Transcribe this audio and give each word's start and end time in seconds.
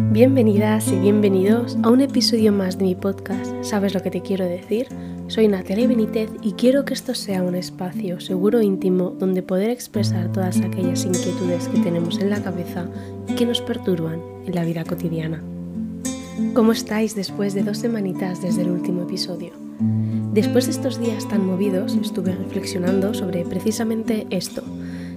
Bienvenidas 0.00 0.88
y 0.92 0.96
bienvenidos 0.96 1.76
a 1.82 1.90
un 1.90 2.00
episodio 2.00 2.52
más 2.52 2.78
de 2.78 2.84
mi 2.84 2.94
podcast 2.94 3.52
¿Sabes 3.62 3.94
lo 3.94 4.02
que 4.02 4.10
te 4.10 4.22
quiero 4.22 4.44
decir? 4.44 4.86
Soy 5.26 5.48
Natalia 5.48 5.88
Benítez 5.88 6.30
y 6.40 6.52
quiero 6.52 6.84
que 6.84 6.94
esto 6.94 7.14
sea 7.14 7.42
un 7.42 7.56
espacio 7.56 8.20
seguro 8.20 8.60
e 8.60 8.64
íntimo 8.64 9.10
donde 9.10 9.42
poder 9.42 9.70
expresar 9.70 10.30
todas 10.32 10.60
aquellas 10.60 11.04
inquietudes 11.04 11.66
que 11.68 11.80
tenemos 11.80 12.20
en 12.20 12.30
la 12.30 12.40
cabeza 12.42 12.86
y 13.26 13.34
que 13.34 13.44
nos 13.44 13.60
perturban 13.60 14.22
en 14.46 14.54
la 14.54 14.64
vida 14.64 14.84
cotidiana. 14.84 15.42
¿Cómo 16.54 16.72
estáis 16.72 17.16
después 17.16 17.52
de 17.52 17.64
dos 17.64 17.78
semanitas 17.78 18.40
desde 18.40 18.62
el 18.62 18.70
último 18.70 19.02
episodio? 19.02 19.50
Después 20.32 20.66
de 20.66 20.72
estos 20.72 21.00
días 21.00 21.28
tan 21.28 21.44
movidos 21.44 21.98
estuve 22.00 22.34
reflexionando 22.36 23.14
sobre 23.14 23.44
precisamente 23.44 24.28
esto, 24.30 24.62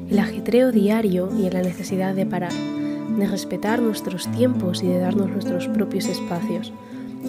el 0.09 0.17
ajetreo 0.17 0.71
diario 0.71 1.29
y 1.37 1.49
la 1.51 1.61
necesidad 1.61 2.15
de 2.15 2.25
parar 2.25 2.51
de 3.17 3.27
respetar 3.27 3.81
nuestros 3.81 4.31
tiempos 4.31 4.83
y 4.83 4.87
de 4.87 4.99
darnos 4.99 5.29
nuestros 5.29 5.67
propios 5.67 6.05
espacios. 6.05 6.73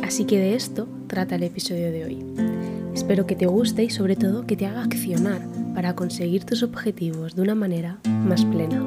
Así 0.03 0.25
que 0.25 0.39
de 0.39 0.55
esto 0.55 0.89
trata 1.07 1.35
el 1.35 1.43
episodio 1.43 1.93
de 1.93 2.05
hoy. 2.05 2.25
Espero 2.95 3.27
que 3.27 3.37
te 3.37 3.47
guste 3.47 3.85
y 3.85 3.91
sobre 3.91 4.17
todo 4.17 4.47
que 4.47 4.57
te 4.57 4.67
haga 4.67 4.83
accionar 4.83 5.47
para 5.75 5.95
conseguir 5.95 6.45
tus 6.45 6.63
objetivos 6.63 7.35
de 7.35 7.43
una 7.43 7.55
manera 7.55 7.99
más 8.05 8.45
plena. 8.45 8.83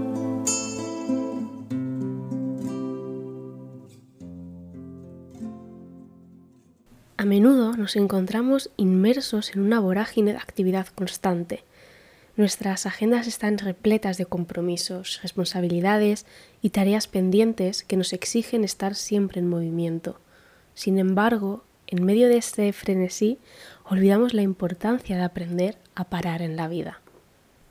A 7.18 7.26
menudo 7.26 7.76
nos 7.76 7.96
encontramos 7.96 8.70
inmersos 8.78 9.56
en 9.56 9.62
una 9.62 9.80
vorágine 9.80 10.34
de 10.34 10.38
actividad 10.38 10.86
constante, 10.94 11.64
Nuestras 12.38 12.86
agendas 12.86 13.28
están 13.28 13.58
repletas 13.58 14.18
de 14.18 14.26
compromisos, 14.26 15.22
responsabilidades 15.22 16.26
y 16.62 16.72
tareas 16.72 17.08
pendientes 17.08 17.84
que 17.84 17.96
nos 17.96 18.12
exigen 18.12 18.66
estar 18.66 18.96
siempre 18.96 19.40
en 19.40 19.48
movimiento. 19.48 20.20
Sin 20.74 21.00
embargo, 21.00 21.64
en 21.88 22.04
medio 22.04 22.28
de 22.28 22.36
este 22.36 22.74
frenesí, 22.74 23.40
olvidamos 23.86 24.34
la 24.34 24.42
importancia 24.42 25.16
de 25.16 25.24
aprender 25.24 25.78
a 25.96 26.10
parar 26.10 26.42
en 26.42 26.58
la 26.58 26.68
vida. 26.68 27.00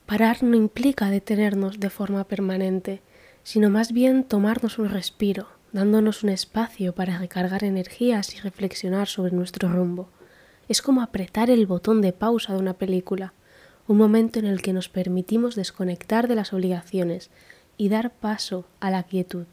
Parar 0.06 0.42
no 0.42 0.56
implica 0.56 1.10
detenernos 1.10 1.78
de 1.78 1.90
forma 1.90 2.24
permanente, 2.24 3.02
sino 3.42 3.68
más 3.68 3.92
bien 3.92 4.24
tomarnos 4.24 4.78
un 4.78 4.88
respiro, 4.88 5.46
dándonos 5.72 6.22
un 6.22 6.30
espacio 6.30 6.94
para 6.94 7.18
recargar 7.18 7.64
energías 7.64 8.34
y 8.34 8.38
reflexionar 8.38 9.08
sobre 9.08 9.32
nuestro 9.32 9.68
rumbo. 9.68 10.08
Es 10.70 10.80
como 10.80 11.02
apretar 11.02 11.50
el 11.50 11.66
botón 11.66 12.00
de 12.00 12.14
pausa 12.14 12.54
de 12.54 12.60
una 12.60 12.72
película 12.72 13.34
un 13.86 13.98
momento 13.98 14.38
en 14.38 14.46
el 14.46 14.62
que 14.62 14.72
nos 14.72 14.88
permitimos 14.88 15.54
desconectar 15.54 16.28
de 16.28 16.34
las 16.34 16.52
obligaciones 16.52 17.30
y 17.76 17.88
dar 17.88 18.12
paso 18.12 18.66
a 18.80 18.90
la 18.90 19.02
quietud. 19.02 19.46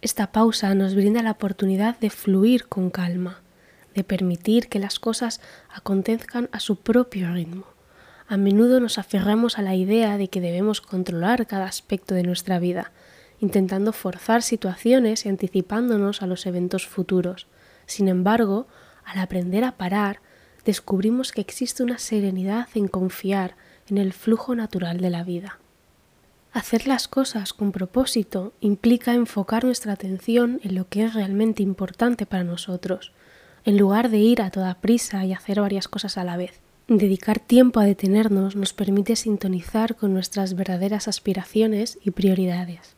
Esta 0.00 0.32
pausa 0.32 0.74
nos 0.74 0.94
brinda 0.94 1.22
la 1.22 1.32
oportunidad 1.32 1.98
de 1.98 2.10
fluir 2.10 2.66
con 2.66 2.90
calma, 2.90 3.40
de 3.94 4.04
permitir 4.04 4.68
que 4.68 4.78
las 4.78 4.98
cosas 4.98 5.40
acontezcan 5.72 6.48
a 6.52 6.60
su 6.60 6.76
propio 6.76 7.32
ritmo. 7.32 7.64
A 8.28 8.36
menudo 8.36 8.80
nos 8.80 8.98
aferramos 8.98 9.58
a 9.58 9.62
la 9.62 9.74
idea 9.74 10.16
de 10.16 10.28
que 10.28 10.40
debemos 10.40 10.80
controlar 10.80 11.46
cada 11.46 11.66
aspecto 11.66 12.14
de 12.14 12.22
nuestra 12.22 12.58
vida, 12.58 12.92
intentando 13.40 13.92
forzar 13.92 14.42
situaciones 14.42 15.26
y 15.26 15.28
anticipándonos 15.28 16.22
a 16.22 16.26
los 16.26 16.46
eventos 16.46 16.86
futuros. 16.86 17.46
Sin 17.86 18.08
embargo, 18.08 18.66
al 19.04 19.18
aprender 19.18 19.64
a 19.64 19.72
parar, 19.72 20.20
descubrimos 20.64 21.32
que 21.32 21.40
existe 21.40 21.82
una 21.82 21.98
serenidad 21.98 22.68
en 22.74 22.88
confiar 22.88 23.56
en 23.88 23.98
el 23.98 24.12
flujo 24.12 24.54
natural 24.54 24.98
de 25.00 25.10
la 25.10 25.24
vida. 25.24 25.58
Hacer 26.52 26.86
las 26.86 27.08
cosas 27.08 27.54
con 27.54 27.72
propósito 27.72 28.52
implica 28.60 29.14
enfocar 29.14 29.64
nuestra 29.64 29.94
atención 29.94 30.60
en 30.62 30.74
lo 30.74 30.86
que 30.88 31.04
es 31.04 31.14
realmente 31.14 31.62
importante 31.62 32.26
para 32.26 32.44
nosotros, 32.44 33.12
en 33.64 33.78
lugar 33.78 34.10
de 34.10 34.18
ir 34.18 34.42
a 34.42 34.50
toda 34.50 34.80
prisa 34.80 35.24
y 35.24 35.32
hacer 35.32 35.60
varias 35.60 35.88
cosas 35.88 36.18
a 36.18 36.24
la 36.24 36.36
vez. 36.36 36.60
Dedicar 36.88 37.38
tiempo 37.38 37.80
a 37.80 37.84
detenernos 37.84 38.54
nos 38.54 38.74
permite 38.74 39.16
sintonizar 39.16 39.96
con 39.96 40.12
nuestras 40.12 40.54
verdaderas 40.54 41.08
aspiraciones 41.08 41.98
y 42.04 42.10
prioridades. 42.10 42.96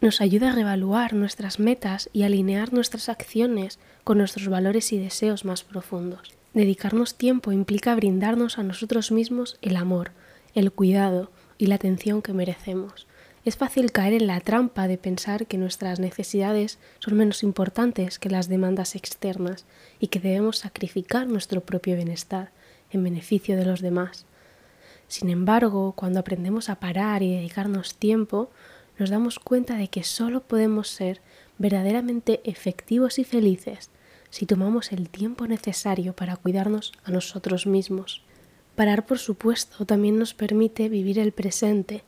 Nos 0.00 0.20
ayuda 0.20 0.50
a 0.50 0.52
reevaluar 0.52 1.14
nuestras 1.14 1.60
metas 1.60 2.10
y 2.12 2.24
alinear 2.24 2.72
nuestras 2.72 3.08
acciones 3.08 3.78
con 4.02 4.18
nuestros 4.18 4.48
valores 4.48 4.92
y 4.92 4.98
deseos 4.98 5.44
más 5.44 5.62
profundos. 5.62 6.32
Dedicarnos 6.54 7.14
tiempo 7.14 7.50
implica 7.50 7.94
brindarnos 7.94 8.58
a 8.58 8.62
nosotros 8.62 9.10
mismos 9.10 9.56
el 9.62 9.74
amor, 9.74 10.12
el 10.54 10.70
cuidado 10.70 11.30
y 11.56 11.66
la 11.66 11.76
atención 11.76 12.20
que 12.20 12.34
merecemos. 12.34 13.06
Es 13.46 13.56
fácil 13.56 13.90
caer 13.90 14.12
en 14.12 14.26
la 14.26 14.38
trampa 14.40 14.86
de 14.86 14.98
pensar 14.98 15.46
que 15.46 15.56
nuestras 15.56 15.98
necesidades 15.98 16.78
son 16.98 17.16
menos 17.16 17.42
importantes 17.42 18.18
que 18.18 18.28
las 18.28 18.48
demandas 18.48 18.94
externas 18.96 19.64
y 19.98 20.08
que 20.08 20.20
debemos 20.20 20.58
sacrificar 20.58 21.26
nuestro 21.26 21.62
propio 21.62 21.96
bienestar 21.96 22.52
en 22.90 23.02
beneficio 23.02 23.56
de 23.56 23.64
los 23.64 23.80
demás. 23.80 24.26
Sin 25.08 25.30
embargo, 25.30 25.94
cuando 25.96 26.20
aprendemos 26.20 26.68
a 26.68 26.76
parar 26.76 27.22
y 27.22 27.34
dedicarnos 27.34 27.94
tiempo, 27.94 28.50
nos 28.98 29.08
damos 29.08 29.38
cuenta 29.38 29.76
de 29.76 29.88
que 29.88 30.04
solo 30.04 30.42
podemos 30.42 30.88
ser 30.88 31.22
verdaderamente 31.56 32.42
efectivos 32.44 33.18
y 33.18 33.24
felices 33.24 33.90
si 34.32 34.46
tomamos 34.46 34.92
el 34.92 35.10
tiempo 35.10 35.46
necesario 35.46 36.16
para 36.16 36.36
cuidarnos 36.36 36.94
a 37.04 37.10
nosotros 37.10 37.66
mismos. 37.66 38.22
Parar, 38.74 39.04
por 39.04 39.18
supuesto, 39.18 39.84
también 39.84 40.18
nos 40.18 40.32
permite 40.32 40.88
vivir 40.88 41.18
el 41.18 41.32
presente 41.32 42.02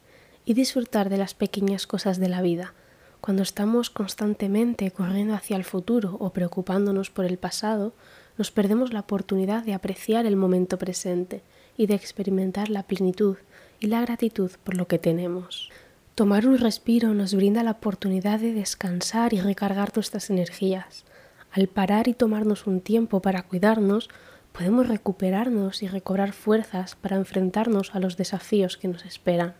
y 0.47 0.55
disfrutar 0.55 1.11
de 1.11 1.19
las 1.19 1.35
pequeñas 1.35 1.87
cosas 1.87 2.19
de 2.19 2.31
la 2.31 2.41
vida. 2.41 2.73
Cuando 3.21 3.43
estamos 3.43 3.91
constantemente 3.91 4.91
corriendo 4.91 5.35
hacia 5.35 5.59
el 5.59 5.65
futuro 5.65 6.17
o 6.19 6.31
preocupándonos 6.31 7.11
por 7.11 7.27
el 7.27 7.37
pasado, 7.37 7.93
nos 8.39 8.51
perdemos 8.51 8.95
la 8.95 9.01
oportunidad 9.01 9.63
de 9.63 9.75
apreciar 9.75 10.25
el 10.25 10.37
momento 10.37 10.79
presente 10.79 11.43
y 11.77 11.87
de 11.87 11.95
experimentar 11.95 12.71
la 12.71 12.85
plenitud 12.85 13.37
y 13.81 13.89
la 13.89 14.01
gratitud 14.01 14.51
por 14.65 14.77
lo 14.77 14.89
que 14.89 14.99
tenemos. 14.99 15.69
Tomar 16.15 16.47
un 16.47 16.57
respiro 16.57 17.13
nos 17.13 17.35
brinda 17.35 17.63
la 17.63 17.73
oportunidad 17.73 18.41
de 18.41 18.55
descansar 18.55 19.35
y 19.35 19.41
recargar 19.41 19.93
nuestras 19.95 20.31
energías. 20.31 21.05
Al 21.55 21.69
parar 21.69 22.09
y 22.09 22.15
tomarnos 22.15 22.67
un 22.67 22.81
tiempo 22.81 23.23
para 23.23 23.45
cuidarnos, 23.45 24.11
podemos 24.51 24.89
recuperarnos 24.89 25.85
y 25.85 25.87
recobrar 25.87 26.33
fuerzas 26.33 26.97
para 26.97 27.15
enfrentarnos 27.15 27.95
a 27.95 28.01
los 28.01 28.17
desafíos 28.17 28.77
que 28.77 28.89
nos 28.89 29.05
esperan. 29.05 29.55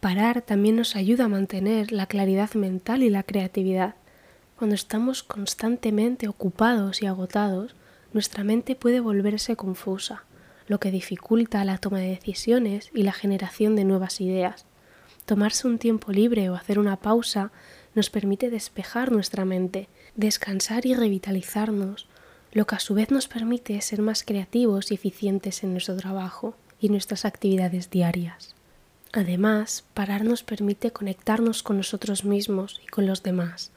Parar 0.00 0.42
también 0.42 0.74
nos 0.74 0.96
ayuda 0.96 1.26
a 1.26 1.28
mantener 1.28 1.92
la 1.92 2.06
claridad 2.06 2.54
mental 2.54 3.04
y 3.04 3.10
la 3.10 3.22
creatividad. 3.22 3.94
Cuando 4.58 4.74
estamos 4.74 5.22
constantemente 5.22 6.26
ocupados 6.26 7.00
y 7.02 7.06
agotados, 7.06 7.76
nuestra 8.12 8.42
mente 8.42 8.74
puede 8.74 8.98
volverse 8.98 9.54
confusa, 9.54 10.24
lo 10.66 10.80
que 10.80 10.90
dificulta 10.90 11.64
la 11.64 11.78
toma 11.78 12.00
de 12.00 12.08
decisiones 12.08 12.90
y 12.92 13.04
la 13.04 13.12
generación 13.12 13.76
de 13.76 13.84
nuevas 13.84 14.20
ideas. 14.20 14.66
Tomarse 15.24 15.68
un 15.68 15.78
tiempo 15.78 16.10
libre 16.10 16.50
o 16.50 16.56
hacer 16.56 16.80
una 16.80 16.96
pausa 16.96 17.52
nos 17.96 18.10
permite 18.10 18.50
despejar 18.50 19.10
nuestra 19.10 19.44
mente 19.44 19.88
descansar 20.16 20.86
y 20.86 20.94
revitalizarnos, 20.94 22.06
lo 22.52 22.66
que 22.66 22.74
a 22.74 22.80
su 22.80 22.94
vez 22.94 23.10
nos 23.10 23.28
permite 23.28 23.80
ser 23.80 24.00
más 24.00 24.22
creativos 24.22 24.90
y 24.90 24.94
eficientes 24.94 25.62
en 25.62 25.72
nuestro 25.72 25.96
trabajo 25.96 26.56
y 26.80 26.88
nuestras 26.88 27.24
actividades 27.24 27.90
diarias. 27.90 28.54
Además, 29.12 29.84
parar 29.94 30.24
nos 30.24 30.42
permite 30.42 30.90
conectarnos 30.90 31.62
con 31.62 31.76
nosotros 31.76 32.24
mismos 32.24 32.80
y 32.84 32.86
con 32.86 33.06
los 33.06 33.22
demás. 33.22 33.72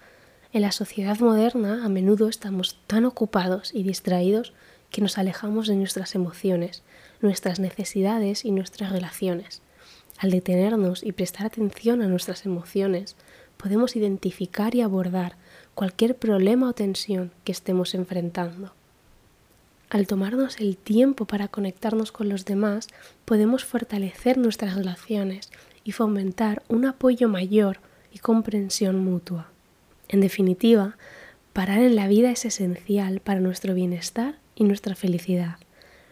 En 0.52 0.62
la 0.62 0.72
sociedad 0.72 1.20
moderna 1.20 1.86
a 1.86 1.90
menudo 1.90 2.28
estamos 2.30 2.78
tan 2.88 3.06
ocupados 3.06 3.72
y 3.74 3.84
distraídos 3.84 4.54
que 4.90 5.02
nos 5.02 5.18
alejamos 5.18 5.68
de 5.68 5.76
nuestras 5.76 6.16
emociones, 6.16 6.84
nuestras 7.22 7.60
necesidades 7.60 8.46
y 8.46 8.52
nuestras 8.52 8.92
relaciones. 8.92 9.62
Al 10.18 10.32
detenernos 10.32 11.04
y 11.04 11.12
prestar 11.12 11.46
atención 11.46 12.02
a 12.02 12.08
nuestras 12.08 12.46
emociones, 12.46 13.16
podemos 13.60 13.98
identificar 13.98 14.74
y 14.74 14.82
abordar 14.82 15.36
cualquier 15.76 16.16
problema 16.16 16.70
o 16.70 16.74
tensión 16.74 17.32
que 17.44 17.52
estemos 17.52 17.94
enfrentando. 17.94 18.72
Al 19.90 20.08
tomarnos 20.08 20.62
el 20.62 20.78
tiempo 20.78 21.26
para 21.26 21.50
conectarnos 21.50 22.14
con 22.14 22.30
los 22.30 22.46
demás, 22.46 22.88
podemos 23.26 23.66
fortalecer 23.66 24.38
nuestras 24.38 24.76
relaciones 24.76 25.52
y 25.84 25.92
fomentar 25.92 26.64
un 26.70 26.86
apoyo 26.86 27.28
mayor 27.28 27.80
y 28.14 28.20
comprensión 28.20 29.04
mutua. 29.04 29.50
En 30.08 30.22
definitiva, 30.22 30.96
parar 31.52 31.80
en 31.80 31.98
la 31.98 32.08
vida 32.08 32.32
es 32.32 32.46
esencial 32.46 33.20
para 33.20 33.42
nuestro 33.42 33.74
bienestar 33.74 34.36
y 34.56 34.64
nuestra 34.64 34.96
felicidad. 34.96 35.58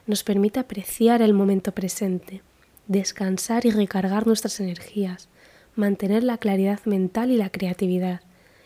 Nos 0.06 0.24
permite 0.24 0.60
apreciar 0.60 1.21
el 1.21 1.33
momento 1.33 1.71
presente, 1.71 2.42
descansar 2.88 3.66
y 3.66 3.71
recargar 3.71 4.27
nuestras 4.27 4.60
energías, 4.60 5.30
mantener 5.77 6.24
la 6.24 6.38
claridad 6.38 6.79
mental 6.85 7.31
y 7.31 7.38
la 7.38 7.50
creatividad, 7.50 8.21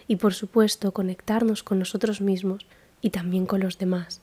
y 0.08 0.16
por 0.16 0.34
supuesto 0.34 0.92
conectarnos 0.94 1.64
con 1.64 1.80
nosotros 1.80 2.22
mismos 2.22 2.66
y 3.02 3.10
también 3.12 3.46
con 3.46 3.60
los 3.60 3.78
demás. 3.78 4.22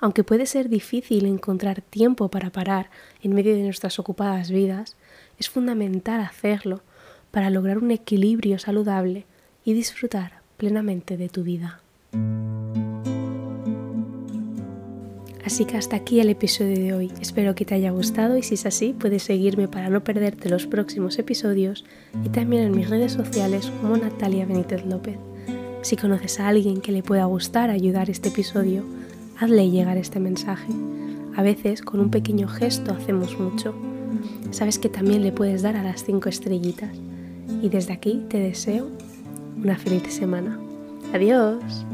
Aunque 0.00 0.24
puede 0.24 0.46
ser 0.46 0.68
difícil 0.68 1.26
encontrar 1.26 1.80
tiempo 1.80 2.28
para 2.28 2.50
parar 2.50 2.90
en 3.22 3.34
medio 3.34 3.54
de 3.54 3.62
nuestras 3.62 3.98
ocupadas 3.98 4.50
vidas, 4.50 4.96
es 5.38 5.48
fundamental 5.48 6.20
hacerlo 6.20 6.80
para 7.30 7.50
lograr 7.50 7.78
un 7.78 7.90
equilibrio 7.90 8.58
saludable 8.58 9.26
y 9.64 9.74
disfrutar 9.74 10.40
plenamente 10.56 11.16
de 11.16 11.28
tu 11.28 11.44
vida. 11.44 11.81
Así 15.44 15.64
que 15.64 15.76
hasta 15.76 15.96
aquí 15.96 16.20
el 16.20 16.28
episodio 16.28 16.76
de 16.76 16.94
hoy. 16.94 17.12
Espero 17.20 17.54
que 17.54 17.64
te 17.64 17.74
haya 17.74 17.90
gustado 17.90 18.36
y 18.36 18.42
si 18.42 18.54
es 18.54 18.64
así 18.64 18.94
puedes 18.96 19.24
seguirme 19.24 19.66
para 19.66 19.90
no 19.90 20.04
perderte 20.04 20.48
los 20.48 20.66
próximos 20.66 21.18
episodios 21.18 21.84
y 22.24 22.28
también 22.28 22.62
en 22.62 22.76
mis 22.76 22.88
redes 22.88 23.12
sociales 23.12 23.70
como 23.80 23.96
Natalia 23.96 24.46
Benítez 24.46 24.84
López. 24.86 25.16
Si 25.82 25.96
conoces 25.96 26.38
a 26.38 26.48
alguien 26.48 26.80
que 26.80 26.92
le 26.92 27.02
pueda 27.02 27.24
gustar 27.24 27.70
ayudar 27.70 28.08
este 28.08 28.28
episodio, 28.28 28.84
hazle 29.38 29.68
llegar 29.68 29.96
este 29.96 30.20
mensaje. 30.20 30.72
A 31.34 31.42
veces 31.42 31.82
con 31.82 31.98
un 31.98 32.10
pequeño 32.10 32.46
gesto 32.46 32.92
hacemos 32.92 33.38
mucho. 33.38 33.74
Sabes 34.52 34.78
que 34.78 34.88
también 34.88 35.22
le 35.22 35.32
puedes 35.32 35.62
dar 35.62 35.76
a 35.76 35.82
las 35.82 36.04
5 36.04 36.28
estrellitas. 36.28 36.90
Y 37.62 37.68
desde 37.68 37.92
aquí 37.92 38.22
te 38.28 38.38
deseo 38.38 38.88
una 39.56 39.76
feliz 39.76 40.02
semana. 40.12 40.58
Adiós. 41.12 41.84